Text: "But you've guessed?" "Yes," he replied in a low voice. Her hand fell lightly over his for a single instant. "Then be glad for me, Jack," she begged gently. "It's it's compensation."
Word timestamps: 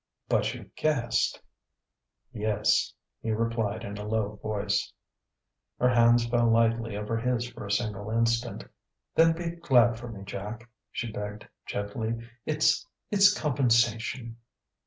"But 0.27 0.55
you've 0.55 0.73
guessed?" 0.75 1.39
"Yes," 2.33 2.91
he 3.21 3.29
replied 3.29 3.83
in 3.83 3.99
a 3.99 4.03
low 4.07 4.39
voice. 4.41 4.91
Her 5.77 5.89
hand 5.89 6.23
fell 6.23 6.49
lightly 6.49 6.97
over 6.97 7.17
his 7.17 7.47
for 7.47 7.67
a 7.67 7.71
single 7.71 8.09
instant. 8.09 8.63
"Then 9.13 9.33
be 9.33 9.57
glad 9.57 9.99
for 9.99 10.07
me, 10.07 10.23
Jack," 10.23 10.67
she 10.91 11.11
begged 11.11 11.47
gently. 11.67 12.17
"It's 12.47 12.83
it's 13.11 13.31
compensation." 13.39 14.37